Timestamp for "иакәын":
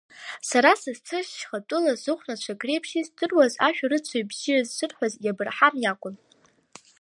5.83-6.15